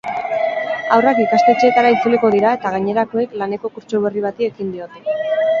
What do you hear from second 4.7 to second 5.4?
diote.